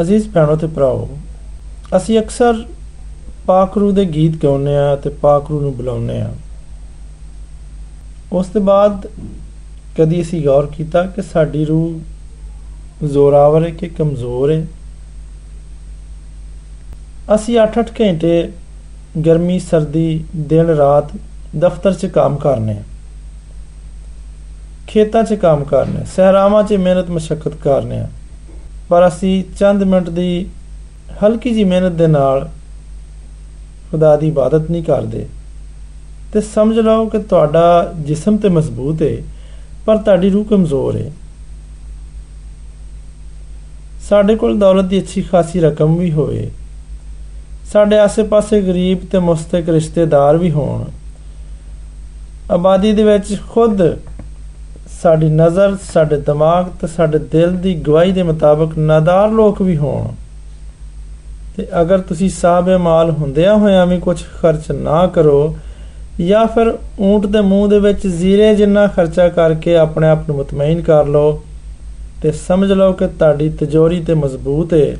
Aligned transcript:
ਅਜ਼ੀਜ਼ 0.00 0.28
ਭੈਣੋ 0.28 0.56
ਤੇ 0.56 0.66
ਭਰਾਓ 0.66 1.08
ਅਸੀਂ 1.96 2.18
ਅਕਸਰ 2.20 2.64
ਪਾਕਰੂ 3.46 3.90
ਦੇ 3.92 4.04
ਗੀਤ 4.04 4.36
ਗਾਉਂਦੇ 4.42 4.76
ਆ 4.76 4.96
ਤੇ 4.96 5.10
ਪਾਕਰੂ 5.10 5.60
ਨੂੰ 5.60 5.74
ਬੁਲਾਉਂਦੇ 5.76 6.20
ਆ 6.20 6.30
ਉਸ 8.32 8.46
ਤੋਂ 8.46 8.60
ਬਾਅਦ 8.62 9.06
ਕਦੀ 9.96 10.20
ਅਸੀਂ 10.22 10.42
ਗੌਰ 10.44 10.66
ਕੀਤਾ 10.66 11.02
ਕਿ 11.06 11.22
ਸਾਡੀ 11.22 11.64
ਰੂਹ 11.64 13.06
ਜ਼ੋਰਾਵਰ 13.06 13.64
ਹੈ 13.64 13.70
ਕਿ 13.70 13.88
ਕਮਜ਼ੋਰ 13.88 14.50
ਹੈ। 14.52 14.64
ਅਸੀਂ 17.34 17.58
8-8 17.60 17.82
ਘੰਟੇ 18.00 18.52
ਗਰਮੀ, 19.26 19.58
ਸਰਦੀ, 19.58 20.24
ਦਿਨ, 20.36 20.66
ਰਾਤ 20.66 21.10
ਦਫ਼ਤਰ 21.56 21.94
'ਚ 21.94 22.06
ਕੰਮ 22.06 22.36
ਕਰਨੇ 22.36 22.72
ਆ 22.72 22.82
ਖੇਤਾਂ 24.86 25.22
'ਚ 25.24 25.34
ਕੰਮ 25.34 25.64
ਕਰਨੇ 25.64 26.04
ਸਹਿਰਾਵਾਂ 26.16 26.62
'ਚ 26.62 26.74
ਮਿਹਨਤ 26.74 27.10
ਮਸ਼ੱਕਤ 27.10 27.54
ਕਰਨੇ 27.54 27.98
ਆ 28.00 28.08
ਪਰ 28.88 29.08
ਅਸੀਂ 29.08 29.44
ਚੰਦ 29.58 29.82
ਮਿੰਟ 29.82 30.10
ਦੀ 30.10 30.46
ਹਲਕੀ 31.22 31.54
ਜੀ 31.54 31.64
ਮਿਹਨਤ 31.64 31.92
ਦੇ 31.92 32.06
ਨਾਲ 32.06 32.48
ਖੁਦਾ 33.90 34.16
ਦੀ 34.16 34.28
ਇਬਾਦਤ 34.28 34.70
ਨਹੀਂ 34.70 34.82
ਕਰਦੇ। 34.84 35.26
ਤੇ 36.32 36.40
ਸਮਝ 36.40 36.78
ਲਓ 36.78 37.06
ਕਿ 37.06 37.18
ਤੁਹਾਡਾ 37.18 37.92
ਜਿਸਮ 37.96 38.36
ਤੇ 38.36 38.48
ਮਜ਼ਬੂਤ 38.48 39.02
ਹੈ 39.02 39.16
ਪਰ 39.86 39.96
ਤੁਹਾਡੀ 39.96 40.30
ਰੂਹ 40.30 40.44
ਕਮਜ਼ੋਰ 40.44 40.96
ਹੈ 40.96 41.10
ਸਾਡੇ 44.08 44.36
ਕੋਲ 44.36 44.58
ਦੌਲਤ 44.58 44.84
ਦੀ 44.84 44.98
ਅੱਛੀ 45.00 45.22
ਖਾਸੀ 45.22 45.60
ਰਕਮ 45.60 45.96
ਵੀ 45.96 46.12
ਹੋਵੇ। 46.12 46.50
ਸਾਡੇ 47.72 47.98
ਆਸ-ਪਾਸੇ 47.98 48.60
ਗਰੀਬ 48.60 48.98
ਤੇ 49.12 49.18
ਮੁਸਤਕ 49.18 49.68
ਰਿਸ਼ਤੇਦਾਰ 49.68 50.36
ਵੀ 50.36 50.50
ਹੋਣ। 50.50 50.84
ਆਬਾਦੀ 52.50 52.92
ਦੇ 52.92 53.02
ਵਿੱਚ 53.02 53.36
ਖੁਦ 53.50 53.82
ਸਾਡੀ 55.02 55.28
ਨਜ਼ਰ, 55.28 55.76
ਸਾਡੇ 55.92 56.16
ਦਿਮਾਗ 56.16 56.66
ਤੇ 56.80 56.86
ਸਾਡੇ 56.86 57.18
ਦਿਲ 57.32 57.56
ਦੀ 57.56 57.74
ਗਵਾਹੀ 57.86 58.12
ਦੇ 58.12 58.22
ਮੁਤਾਬਕ 58.22 58.76
ਨਾਦਾਰ 58.78 59.30
ਲੋਕ 59.30 59.62
ਵੀ 59.62 59.76
ਹੋਣ। 59.76 60.08
ਤੇ 61.56 61.66
ਅਗਰ 61.80 61.98
ਤੁਸੀਂ 62.00 62.28
ਸਾਹਬੇ 62.30 62.76
ਮਾਲ 62.76 63.10
ਹੁੰਦਿਆਂ 63.10 63.56
ਹੋਇਆਂ 63.56 63.86
ਵੀ 63.86 63.98
ਕੁਝ 63.98 64.16
ਖਰਚ 64.40 64.70
ਨਾ 64.72 65.06
ਕਰੋ, 65.06 65.56
ਜਾਂ 66.20 66.46
ਫਿਰ 66.46 66.72
ਊਂਟ 67.00 67.26
ਦੇ 67.26 67.40
ਮੂੰਹ 67.40 67.68
ਦੇ 67.68 67.78
ਵਿੱਚ 67.78 68.06
ਜ਼ੀਰੇ 68.06 68.54
ਜਿੰਨਾ 68.54 68.86
ਖਰਚਾ 68.86 69.28
ਕਰਕੇ 69.28 69.76
ਆਪਣੇ 69.76 70.08
ਆਪ 70.08 70.28
ਨੂੰ 70.28 70.38
ਮਤਮਈਨ 70.38 70.82
ਕਰ 70.82 71.06
ਲਓ, 71.06 71.42
ਤੇ 72.22 72.32
ਸਮਝ 72.32 72.72
ਲਓ 72.72 72.92
ਕਿ 72.92 73.06
ਤੁਹਾਡੀ 73.08 73.48
ਤਿਜੋਰੀ 73.50 74.00
ਤੇ 74.00 74.14
ਮਜ਼ਬੂਤ 74.14 74.74
ਹੈ 74.74 74.96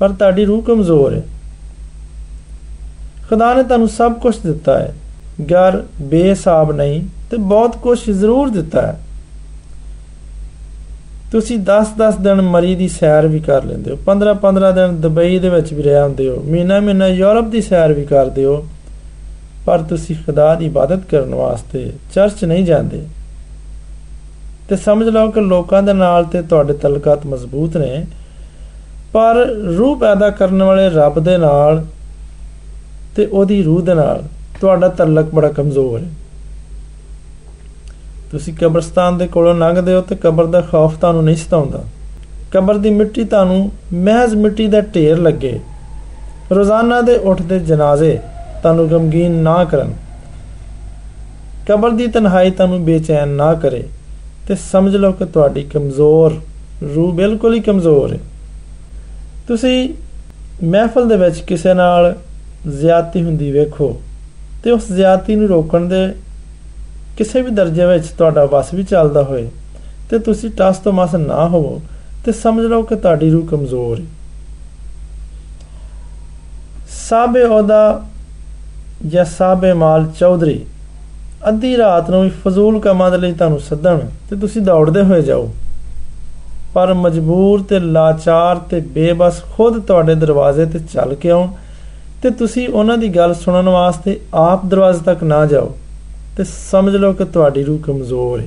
ਪਰ 0.00 0.12
ਤੁਹਾਡੀ 0.12 0.44
ਰੂਹ 0.44 0.62
ਕਮਜ਼ੋਰ 0.62 1.14
ਹੈ 1.14 1.22
ਖੁਦਾ 3.28 3.52
ਨੇ 3.54 3.62
ਤੁਹਾਨੂੰ 3.62 3.88
ਸਭ 3.88 4.12
ਕੁਝ 4.12 4.36
ਦਿੱਤਾ 4.38 4.78
ਹੈ 4.78 4.94
ਘਰ 5.42 5.82
ਬੇਸਾਬ 6.02 6.72
ਨਹੀਂ, 6.72 7.02
ਤੇ 7.30 7.36
ਬਹੁਤ 7.36 7.76
ਕੁਝ 7.76 7.98
ਜ਼ਰੂਰ 8.10 8.48
ਦਿੱਤਾ 8.48 8.82
ਹੈ 8.82 8.98
ਤੁਸੀਂ 11.34 11.58
10-10 11.58 12.18
ਦਿਨ 12.20 12.42
ਮਰੀ 12.42 12.74
ਦੀ 12.74 12.88
ਸੈਰ 12.88 13.26
ਵੀ 13.26 13.38
ਕਰ 13.38 13.64
ਲੈਂਦੇ 13.64 13.90
ਹੋ। 13.90 13.96
15-15 13.96 14.72
ਦਿਨ 14.72 15.00
ਦੁਬਈ 15.00 15.38
ਦੇ 15.38 15.48
ਵਿੱਚ 15.48 15.74
ਵੀ 15.74 15.82
ਰਹਿ 15.82 16.02
ਹੁੰਦੇ 16.02 16.28
ਹੋ। 16.28 16.42
ਮਹੀਨਾ 16.48 16.80
ਮਹੀਨਾ 16.80 17.06
ਯੂਰਪ 17.06 17.44
ਦੀ 17.44 17.62
ਸੈਰ 17.62 17.92
ਵੀ 17.92 18.04
ਕਰਦੇ 18.04 18.44
ਹੋ। 18.44 18.66
ਪਰ 19.66 19.78
ਤੁਸੀਂ 19.78 20.16
ਖੁਦਾ 20.26 20.54
ਦੀ 20.54 20.66
ਇਬਾਦਤ 20.66 21.00
ਕਰਨ 21.10 21.34
ਵਾਸਤੇ 21.34 21.92
ਚਰਚ 22.14 22.44
ਨਹੀਂ 22.44 22.64
ਜਾਂਦੇ। 22.64 23.02
ਤੇ 24.68 24.76
ਸਮਝ 24.76 25.08
ਲਓ 25.08 25.30
ਕਿ 25.30 25.40
ਲੋਕਾਂ 25.40 25.82
ਦੇ 25.82 25.92
ਨਾਲ 25.92 26.24
ਤੇ 26.24 26.42
ਤੁਹਾਡੇ 26.42 26.72
ਤਲਕਾਤ 26.72 27.26
ਮਜ਼ਬੂਤ 27.26 27.76
ਨੇ। 27.76 28.06
ਪਰ 29.12 29.34
ਰੂਹ 29.78 30.00
ਪੈਦਾ 30.00 30.30
ਕਰਨ 30.30 30.62
ਵਾਲੇ 30.62 30.88
ਰੱਬ 30.88 31.18
ਦੇ 31.18 31.38
ਨਾਲ 31.38 31.84
ਤੇ 33.16 33.26
ਉਹਦੀ 33.26 33.62
ਰੂਹ 33.62 33.82
ਦੇ 33.82 33.94
ਨਾਲ 33.94 34.22
ਤੁਹਾਡਾ 34.60 34.88
ਤਲਕ 34.88 35.34
ਬੜਾ 35.34 35.48
ਕਮਜ਼ੋਰ 35.48 36.00
ਹੈ। 36.00 36.23
ਤੁਸੀਂ 38.34 38.52
ਕਬਰਸਤਾਨ 38.54 39.18
ਦੇ 39.18 39.26
ਕੋਲੋਂ 39.26 39.54
ਲੰਘਦੇ 39.54 39.94
ਹੋ 39.94 40.00
ਤੇ 40.00 40.14
ਕਬਰ 40.14 40.46
ਦਾ 40.46 40.60
ਖੌਫ 40.60 40.96
ਤੁਹਾਨੂੰ 40.96 41.24
ਨਹੀਂ 41.24 41.36
ਸਤਾਉਂਦਾ। 41.36 41.82
ਕਬਰ 42.52 42.78
ਦੀ 42.78 42.90
ਮਿੱਟੀ 42.90 43.24
ਤੁਹਾਨੂੰ 43.24 43.70
ਮਹਿਜ਼ 43.94 44.34
ਮਿੱਟੀ 44.34 44.66
ਦਾ 44.66 44.80
ਢੇਰ 44.80 45.18
ਲੱਗੇ। 45.18 45.60
ਰੋਜ਼ਾਨਾ 46.52 47.00
ਦੇ 47.00 47.16
ਉੱਠਦੇ 47.16 47.58
ਜਨਾਜ਼ੇ 47.58 48.18
ਤੁਹਾਨੂੰ 48.62 48.90
ਗਮਗੀਨ 48.90 49.32
ਨਾ 49.32 49.64
ਕਰਨ। 49.64 49.92
ਕਬਰ 51.68 51.90
ਦੀ 51.90 52.06
ਤਨਹਾਈ 52.06 52.50
ਤੁਹਾਨੂੰ 52.50 52.84
ਬੇਚੈਨ 52.84 53.28
ਨਾ 53.28 53.52
ਕਰੇ 53.54 53.82
ਤੇ 54.48 54.54
ਸਮਝ 54.54 54.96
ਲਓ 54.96 55.12
ਕਿ 55.12 55.24
ਤੁਹਾਡੀ 55.24 55.62
ਕਮਜ਼ੋਰ 55.62 56.40
ਰੂਹ 56.96 57.12
ਬਿਲਕੁਲ 57.12 57.54
ਹੀ 57.54 57.60
ਕਮਜ਼ੋਰ 57.60 58.12
ਹੈ। 58.12 58.18
ਤੁਸੀਂ 59.48 59.88
ਮਹਿਫਲ 60.64 61.08
ਦੇ 61.08 61.16
ਵਿੱਚ 61.16 61.40
ਕਿਸੇ 61.40 61.74
ਨਾਲ 61.74 62.14
ਜ਼ਿਆਦਤੀ 62.80 63.22
ਹੁੰਦੀ 63.22 63.50
ਵੇਖੋ 63.50 64.00
ਤੇ 64.64 64.70
ਉਸ 64.70 64.92
ਜ਼ਿਆਦਤੀ 64.92 65.34
ਨੂੰ 65.34 65.48
ਰੋਕਣ 65.48 65.80
ਦੇ 65.80 66.06
ਕਿਸੇ 67.16 67.42
ਵੀ 67.42 67.50
ਦਰਜੇ 67.50 67.86
ਵਿੱਚ 67.86 68.06
ਤੁਹਾਡਾ 68.08 68.44
ਵਸ 68.44 68.74
ਵੀ 68.74 68.82
ਚੱਲਦਾ 68.82 69.22
ਹੋਏ 69.22 69.48
ਤੇ 70.10 70.18
ਤੁਸੀਂ 70.18 70.50
ਟਸ 70.50 70.78
ਤੋਂ 70.78 70.92
ਮਸ 70.92 71.14
ਨਾ 71.14 71.46
ਹੋਵੋ 71.48 71.80
ਤੇ 72.24 72.32
ਸਮਝ 72.32 72.64
ਲਓ 72.64 72.82
ਕਿ 72.82 72.96
ਤੁਹਾਡੀ 72.96 73.30
ਰੂਹ 73.30 73.46
ਕਮਜ਼ੋਰ 73.46 74.00
ਹੈ 74.00 74.04
ਸਾਬੇ 76.90 77.42
ਉਹਦਾ 77.42 78.02
ਜਾਂ 79.06 79.24
ਸਾਬੇ 79.24 79.72
ਮਾਲ 79.72 80.06
ਚੌਧਰੀ, 80.18 80.64
ਅੱਧੀ 81.48 81.76
ਰਾਤ 81.76 82.10
ਨੂੰ 82.10 82.22
ਵੀ 82.22 82.30
ਫਜ਼ੂਲ 82.44 82.80
ਕੰਮਾਂ 82.80 83.10
ਦੇ 83.10 83.18
ਲਈ 83.18 83.32
ਤੁਹਾਨੂੰ 83.32 83.60
ਸੱਦਣ 83.60 83.98
ਤੇ 84.30 84.36
ਤੁਸੀਂ 84.36 84.62
ਦੌੜਦੇ 84.62 85.02
ਹੋਏ 85.02 85.22
ਜਾਓ। 85.22 85.48
ਪਰ 86.74 86.94
ਮਜਬੂਰ 86.94 87.62
ਤੇ 87.62 87.78
ਲਾਚਾਰ 87.78 88.56
ਤੇ 88.70 88.80
ਬੇਬਸ 88.80 89.42
ਖੁਦ 89.56 89.78
ਤੁਹਾਡੇ 89.80 90.14
ਦਰਵਾਜ਼ੇ 90.14 90.66
ਤੇ 90.66 90.78
ਚੱਲ 90.94 91.14
ਕੇ 91.14 91.30
ਆਉਣ 91.30 91.48
ਤੇ 92.22 92.30
ਤੁਸੀਂ 92.30 92.68
ਉਹਨਾਂ 92.68 92.98
ਦੀ 92.98 93.08
ਗੱਲ 93.08 93.34
ਸੁਣਨ 93.34 93.68
ਵਾਸਤੇ 93.68 94.20
ਆਪ 94.34 94.66
ਦਰਵਾਜ਼ੇ 94.66 95.00
ਤੱਕ 95.04 95.22
ਨਾ 95.22 95.44
ਜਾਓ। 95.46 95.74
ਤੇ 96.36 96.44
ਸਮਝ 96.44 96.96
ਲਓ 96.96 97.12
ਕਿ 97.12 97.24
ਤੁਹਾਡੀ 97.24 97.64
ਰੂਹ 97.64 97.78
ਕਮਜ਼ੋਰ 97.78 98.40
ਹੈ। 98.40 98.46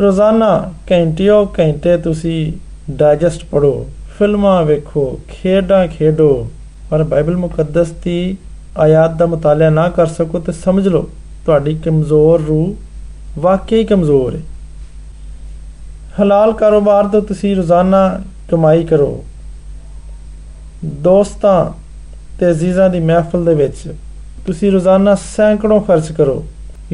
ਰੋਜ਼ਾਨਾ 0.00 0.72
ਘੰਟਿਓ 0.92 1.52
ਘੰਟੇ 1.58 1.96
ਤੁਸੀਂ 1.96 2.52
ਡਾਈਜੈਸਟ 2.90 3.44
ਪੜੋ 3.44 3.86
ਫਿਲਮਾਂ 4.18 4.62
ਵੇਖੋ, 4.62 5.20
ਖੇਡਾਂ 5.28 5.86
ਖੇਡੋ 5.88 6.50
ਪਰ 6.90 7.04
ਬਾਈਬਲ 7.04 7.36
ਮੁਕੱਦਸ 7.36 7.90
ਦੀ 7.90 8.36
ਆਇਤ 8.78 9.16
ਦਾ 9.16 9.26
ਮਤਾਲਿਆ 9.26 9.70
ਨਾ 9.70 9.88
ਕਰ 9.88 10.06
ਸਕੋ 10.06 10.38
ਤੇ 10.38 10.52
ਸਮਝ 10.52 10.88
ਲਓ 10.88 11.10
ਤੁਹਾਡੀ 11.46 11.74
ਕਮਜ਼ੋਰ 11.74 12.42
ਰੂਹ 12.42 12.74
ਵਾਕਈ 13.38 13.84
ਕਮਜ਼ੋਰ 13.84 14.34
ਹੈ। 14.34 14.40
ਹਲਾਲ 16.22 16.52
ਕਾਰੋਬਾਰ 16.52 17.08
ਤੋਂ 17.08 17.22
ਤੁਸੀਂ 17.22 17.56
ਰੋਜ਼ਾਨਾ 17.56 18.20
ਕਮਾਈ 18.50 18.84
ਕਰੋ। 18.84 19.24
ਦੋਸਤਾਂ 20.84 21.70
ਤੇ 22.40 22.50
ਅਜ਼ੀਜ਼ਾਂ 22.50 22.90
ਦੀ 22.90 23.00
ਮਹਿਫਲ 23.00 23.44
ਦੇ 23.44 23.54
ਵਿੱਚ 23.54 23.94
ਤੁਸੀਂ 24.46 24.72
ਰੋਜ਼ਾਨਾ 24.72 25.14
ਸੈਂਕੜੋਂ 25.14 25.80
ਖਰਚ 25.80 26.12
ਕਰੋ। 26.12 26.44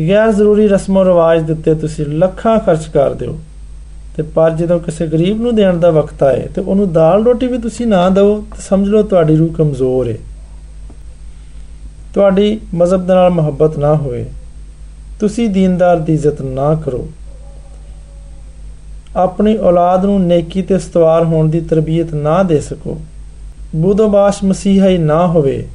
ਗੈਰ 0.08 0.32
ਜ਼ਰੂਰੀ 0.32 0.68
ਰਸਮੋ 0.68 1.04
ਰਿਵਾਜ 1.04 1.42
ਦਿੱਤੇ 1.42 1.74
ਤੁਸੀਂ 1.74 2.06
ਲੱਖਾਂ 2.06 2.58
ਖਰਚ 2.58 2.88
ਕਰ 2.88 3.14
ਦਿਓ। 3.14 3.38
ਤੇ 4.16 4.22
ਪਰ 4.22 4.50
ਜਦੋਂ 4.50 4.80
ਕਿਸੇ 4.80 5.06
ਗਰੀਬ 5.06 5.40
ਨੂੰ 5.40 5.54
ਦੇਣ 5.54 5.76
ਦਾ 5.76 5.90
ਵਕਤ 5.90 6.22
ਆਏ, 6.22 6.40
ਤੇ 6.40 6.60
ਉਹਨੂੰ 6.60 6.92
ਦਾਲ 6.92 7.24
ਰੋਟੀ 7.24 7.46
ਵੀ 7.46 7.58
ਤੁਸੀਂ 7.58 7.86
ਨਾ 7.86 8.08
ਦਿਓ, 8.08 8.40
ਤੇ 8.40 8.62
ਸਮਝ 8.68 8.88
ਲਓ 8.88 9.02
ਤੁਹਾਡੀ 9.02 9.36
ਰੂਹ 9.36 9.48
ਕਮਜ਼ੋਰ 9.48 10.08
ਹੈ 10.08 10.14
ਤੁਹਾਡੀ 12.14 12.60
ਮਜ਼ਹਬ 12.74 13.06
ਦੇ 13.06 13.14
ਨਾਲ 13.14 13.30
ਮੁਹੱਬਤ 13.30 13.78
ਨਾ 13.78 13.94
ਹੋਵੇ। 13.94 14.26
ਤੁਸੀਂ 15.20 15.48
ਦੀਨਦਾਰ 15.48 15.96
ਦੀ 15.96 16.14
ਇੱਜ਼ਤ 16.14 16.42
ਨਾ 16.42 16.74
ਕਰੋ। 16.74 17.08
ਆਪਣੀ 19.16 19.56
ਔਲਾਦ 19.56 20.04
ਨੂੰ 20.04 20.26
ਨੇਕੀ 20.26 20.62
ਤੇ 20.62 20.78
ਸਤਵਾਰ 20.78 21.24
ਹੋਣ 21.24 21.48
ਦੀ 21.48 21.60
ਤਰਬੀਅਤ 21.60 22.14
ਨਾ 22.14 22.42
ਦੇ 22.42 22.60
ਸਕੋ। 22.60 23.00
ਬੁੱਧਬਾਸ਼ 23.76 24.44
ਮਸੀਹਾਈ 24.44 24.98
ਨਾ 24.98 25.26
ਹੋਵੇ। 25.26 25.66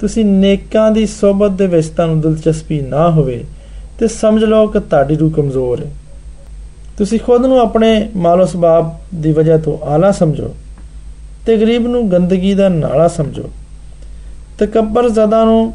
ਤੁਸੀਂ 0.00 0.24
ਨੇਕਾਂ 0.24 0.90
ਦੀ 0.90 1.06
ਸਹਬਤ 1.06 1.50
ਦੇ 1.50 1.66
ਵਿੱਚ 1.66 1.88
ਤੁਹਾਨੂੰ 1.88 2.20
ਦਿਲਚਸਪੀ 2.20 2.80
ਨਾ 2.80 3.10
ਹੋਵੇ 3.10 3.44
ਤੇ 3.98 4.08
ਸਮਝ 4.08 4.44
ਲਓ 4.44 4.66
ਕਿ 4.66 4.80
ਤੁਹਾਡੀ 4.80 5.16
ਰੂਹ 5.16 5.30
ਕਮਜ਼ੋਰ 5.30 5.80
ਹੈ। 5.80 5.90
ਤੁਸੀਂ 6.98 7.20
ਖੁਦ 7.20 7.46
ਨੂੰ 7.46 7.60
ਆਪਣੇ 7.60 8.08
ਮਾਲੋ 8.16 8.46
ਸਬਾਬ 8.46 8.96
ਦੀ 9.14 9.32
ਵਜ੍ਹਾ 9.32 9.58
ਤੋਂ 9.58 9.78
ਆਲਾ 9.86 10.10
ਸਮਝੋ 10.12 10.54
ਤੇ 11.46 11.56
ਗਰੀਬ 11.56 11.86
ਨੂੰ 11.86 12.12
ਗੰਦਗੀ 12.12 12.54
ਦਾ 12.54 12.68
ਨਾਲਾ 12.68 13.08
ਸਮਝੋ। 13.08 13.50
ਤਕਬਰ 14.58 15.08
ਜ਼ਦਾ 15.08 15.44
ਨੂੰ 15.44 15.72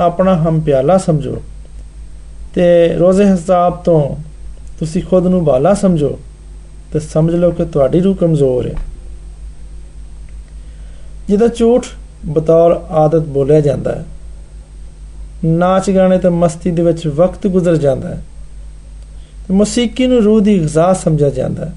ਆਪਣਾ 0.00 0.36
ਹਮ 0.36 0.60
ਪਿਆਲਾ 0.60 0.98
ਸਮਝੋ 0.98 1.42
ਤੇ 2.54 2.94
ਰੋਜ਼ੇ 2.96 3.24
ਹਿਸਾਬ 3.24 3.76
ਤੋਂ 3.76 4.16
ਤੁਸੀਂ 4.78 5.02
ਖੁਦ 5.02 5.26
ਨੂੰ 5.26 5.44
ਬਾਲਾ 5.44 5.74
ਸਮਝੋ 5.74 6.18
ਤੇ 6.92 7.00
ਸਮਝ 7.00 7.34
ਲਓ 7.34 7.50
ਕਿ 7.50 7.64
ਤੁਹਾਡੀ 7.64 8.00
ਰੂਹ 8.00 8.14
ਕਮਜ਼ੋਰ 8.14 8.66
ਹੈ। 8.66 8.74
ਜਿਹਦਾ 11.28 11.48
ਝੂਠ 11.48 11.86
ਬਤੌਰ 12.26 12.80
ਆਦਤ 12.90 13.22
ਬੋਲਿਆ 13.26 13.60
ਜਾਂਦਾ 13.60 13.92
ਹੈ। 13.92 14.04
ਨਾਚ 15.44 15.90
ਗਾਣੇ 15.90 16.18
ਤੇ 16.18 16.28
ਮਸਤੀ 16.28 16.70
ਦੇ 16.70 16.82
ਵਿੱਚ 16.82 17.06
ਵਕਤ 17.06 17.46
ਗੁਜ਼ਰ 17.46 17.76
ਜਾਂਦਾ 17.76 18.08
ਹੈ 18.08 18.22
ਤੇ 19.48 19.54
ਮੌਸੀਕੀ 19.54 20.06
ਨੂੰ 20.06 20.22
ਰੂਹ 20.22 20.40
ਦੀ 20.40 20.58
ਗਜ਼ਾ 20.64 20.92
ਸਮਝਿਆ 20.92 21.30
ਜਾਂਦਾ 21.30 21.64
ਹੈ 21.64 21.72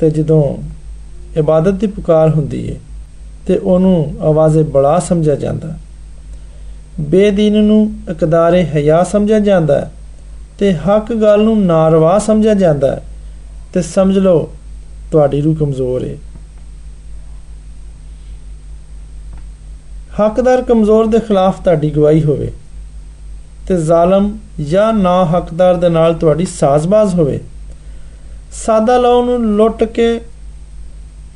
ਤੇ 0.00 0.10
ਜਦੋਂ 0.10 0.42
ਇਬਾਦਤ 1.36 1.74
ਦੀ 1.74 1.86
ਪੁਕਾਰ 1.86 2.28
ਹੁੰਦੀ 2.28 2.70
ਹੈ 2.70 2.76
ਤੇ 3.46 3.56
ਉਹਨੂੰ 3.56 4.14
ਆਵਾਜ਼ੇ 4.20 4.62
ਬੜਾ 4.62 4.98
ਸਮਝਿਆ 4.98 5.34
ਜਾਂਦਾ 5.34 5.74
ਬੇਦੀਨ 7.00 7.64
ਨੂੰ 7.64 7.92
ਇਕਦਾਰੇ 8.10 8.64
ਹਿਆ 8.64 9.02
ਸਮਝਿਆ 9.04 9.38
ਜਾਂਦਾ 9.38 9.80
ਹੈ 9.80 9.90
ਤੇ 10.58 10.72
ਹੱਕ 10.74 11.12
ਗੱਲ 11.12 11.44
ਨੂੰ 11.44 11.66
ਨਾਰਵਾ 11.66 12.18
ਸਮਝਿਆ 12.18 12.54
ਜਾਂਦਾ 12.54 12.90
ਹੈ 12.92 13.02
ਤੇ 13.74 13.82
ਸਮਝ 13.82 14.18
ਲਓ 14.18 14.50
ਤੁਹਾਡੀ 15.12 15.40
ਰੂਹ 15.40 15.54
ਕਮਜ਼ੋਰ 15.54 16.04
ਹੈ। 16.04 16.14
ਹੱਕਦਾਰ 20.20 20.62
ਕਮਜ਼ੋਰ 20.62 21.06
ਦੇ 21.06 21.18
ਖਿਲਾਫ 21.18 21.62
ਤੁਹਾਡੀ 21.64 21.90
ਗਵਾਹੀ 21.90 22.22
ਹੋਵੇ 22.22 22.52
ਤੇ 23.68 23.76
ਜ਼ਾਲਮ 23.76 24.38
ਜਾਂ 24.70 24.92
ਨਾ 24.92 25.24
ਹੱਕਦਾਰ 25.24 25.74
ਦੇ 25.74 25.88
ਨਾਲ 25.88 26.14
ਤੁਹਾਡੀ 26.14 26.44
ਸਾਜ਼ਬਾਜ਼ 26.44 27.14
ਹੋਵੇ। 27.14 27.40
ਸਾਦਾ 28.52 28.98
ਲਓ 28.98 29.24
ਨੂੰ 29.24 29.56
ਲੁੱਟ 29.56 29.84
ਕੇ 29.84 30.20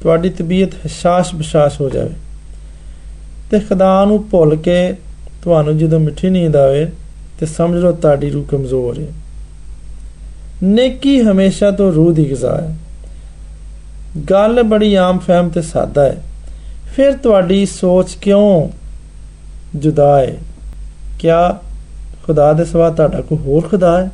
ਤੁਹਾਡੀ 0.01 0.31
ਤਬੀਅਤ 0.31 0.75
ਹਸ਼ਾਸ਼ 0.87 1.35
ਬਸ਼ਾਸ਼ 1.35 1.81
ਹੋ 1.81 1.89
ਜਾਵੇ 1.89 2.11
ਤੇ 3.51 3.61
ਖੁਦਾ 3.61 4.05
ਨੂੰ 4.05 4.25
ਭੁੱਲ 4.31 4.57
ਕੇ 4.57 4.93
ਤੁਹਾਨੂੰ 5.43 5.79
ਜਦੋਂ 5.79 6.01
ਮਿੱਠੀ 6.01 6.31
ਨੀਂਦ 6.31 6.57
ਆਵੇ 6.57 6.89
ਤੇ 7.41 7.47
ਸਮਝ 7.47 7.79
ਲਓ 7.79 7.93
ਤੁਹਾਡੀ 7.93 8.31
ਰੂਹ 8.31 8.45
ਕਮਜ਼ੋਰ 8.45 8.99
ਹੈ। 8.99 9.07
ਨੇਕੀ 10.63 11.21
ਹਮੇਸ਼ਾ 11.21 11.71
ਤੋਂ 11.71 11.93
ਰੂਹ 11.93 12.13
ਦੀ 12.13 12.31
ਗਜ਼ਾ 12.31 12.57
ਹੈ। 12.57 12.77
ਗੱਲ 14.31 14.63
ਬੜੀ 14.63 14.95
ਆਮ 14.95 15.19
ਫਹਿਮ 15.19 15.49
ਤੇ 15.49 15.63
ਸਾਦਾ 15.63 16.05
ਹੈ। 16.05 16.17
ਫਿਰ 16.97 17.13
ਤੁਹਾਡੀ 17.13 17.67
ਸੋਚ 17.67 18.15
ਕਿਉਂ 18.15 18.69
ਜੁਦਾ 19.77 20.21
ਹੈ? 20.21 20.37
ਕਿਆ 21.19 21.61
ਖੁਦਾ 22.27 22.53
ਦੇ 22.53 22.65
ਸਿਵਾ 22.65 22.91
ਤੁਹਾਡਾ 22.91 23.21
ਕੋਈ 23.21 23.39
ਹੋਰ 23.39 23.69
ਖੁਦਾ 23.69 24.01
ਹੈ? 24.01 24.11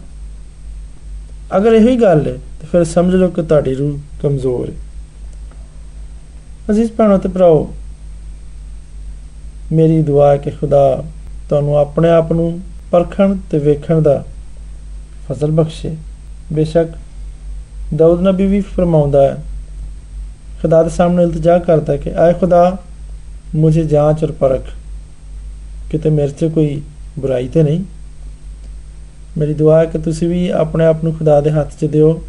ਅਗਰ 1.57 1.73
ਇਹੀ 1.73 1.97
ਗੱਲ 1.97 2.27
ਹੈ, 2.27 2.33
ਤੇ 2.33 2.67
ਫਿਰ 2.73 2.85
ਸਮਝ 2.85 3.15
ਲਓ 3.15 3.29
ਕਿ 3.29 3.43
ਤੁਹਾਡੀ 3.43 3.75
ਰੂਹ 3.75 3.99
ਕਮਜ਼ੋਰ 4.23 4.69
ਹੈ। 4.69 4.75
ਅਜ਼ੀਜ਼ 6.71 6.93
ਭੈਣੋ 6.93 7.19
ਤੇ 7.19 7.29
ਭਰਾਓ, 7.29 7.75
ਮੇਰੀ 9.73 10.03
ਦੁਆ 10.03 10.31
ਹੈ 10.31 10.37
ਕਿ 10.37 10.51
ਖੁਦਾ 10.51 11.05
ਤੁਹਾਨੂੰ 11.49 11.77
ਆਪਣੇ 11.77 12.11
ਆਪ 12.11 12.33
ਨੂੰ 12.33 12.61
ਪਰਖਣ 12.91 13.37
ਤੇ 13.51 13.59
ਵੇਖਣ 13.59 14.01
ਦਾ 14.01 14.25
ਫਜ਼ਲ 15.29 15.51
ਬਖਸ਼ੇ। 15.51 15.97
ਬੇਸ਼ੱਕ 16.53 16.89
ਦਾਊਦ 17.97 18.21
ਨਬੀ 18.21 18.47
ਵੀ 18.47 18.61
ਫਰਮਾਉਂਦਾ 18.61 19.23
ਹੈ 19.23 19.37
ਖੁਦਾ 20.63 20.83
ਦੇ 20.83 20.91
ਸਾਹਮਣੇ 20.91 21.23
ਇਲਤਜਾ 21.23 21.59
ਕਰਦਾ 21.59 21.93
ਹੈ 21.93 21.99
ਕਿ 21.99 22.15
ਆਏ 22.15 22.33
ਖੁਦਾ 22.33 22.77
मुझे 23.61 23.85
ਜਾਂਚ 23.87 24.25
ਔਰ 24.25 24.33
ਪਰਖ। 24.33 24.61
ਕਿਤੇ 25.91 26.11
ਮੇਰੇ 26.11 26.29
'ਚ 26.29 26.45
ਕੋਈ 26.45 26.83
ਬੁਰਾਈ 27.19 27.49
ਤੇ 27.49 27.63
ਨਹੀਂ? 27.63 27.85
ਮੇਰੀ 29.39 29.55
ਦੁਆ 29.55 29.79
ਹੈ 29.79 29.85
ਕਿ 29.85 29.99
ਤੁਸੀਂ 29.99 30.29
ਵੀ 30.29 30.49
ਆਪਣੇ 30.49 30.87
ਆਪ 30.87 31.05
ਨੂੰ 31.05 31.15
ਖੁਦਾ 31.15 31.41
ਦੇ 31.41 31.51
ਹੱਥ 31.51 31.73
'ਚ 31.81 31.85
ਦਿਓ 31.85 32.23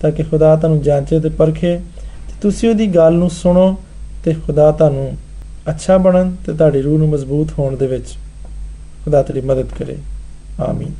ਤਾਂ 0.00 0.10
ਕਿ 0.10 0.22
ਖੁਦਾ 0.22 0.56
ਤੁਹਾਨੂੰ 0.56 0.82
ਜਾਂਚੇ 0.82 1.20
ਤੇ 1.20 1.28
ਪਰਖੇ 1.28 1.76
ਤੇ 2.28 2.32
ਤੁਸੀਂ 2.40 2.68
ਉਹਦੀ 2.68 2.86
ਗੱਲ 2.86 3.12
ਨੂੰ 3.12 3.30
ਸੁਣੋ 3.30 3.76
ਤੇ 4.24 4.34
ਖੁਦਾ 4.46 4.72
ਤੁਹਾਨੂੰ 4.72 5.16
ਅੱਛਾ 5.68 5.98
ਬਣਨ 5.98 6.36
ਤੇ 6.46 6.52
ਤੁਹਾਡੀ 6.52 6.82
ਰੂਹ 6.82 6.98
ਨੂੰ 6.98 7.08
ਮਜ਼ਬੂਤ 7.08 7.48
ਹੋਣ 7.58 7.76
ਦੇ 7.76 7.86
ਵਿੱਚ 7.86 8.06
ਖੁਦਾ 9.04 9.22
ਤੇਰੀ 9.22 9.40
ਮਦਦ 9.40 9.66
ਕਰੇ। 9.78 9.96
ਆਮੀਨ। 10.60 10.92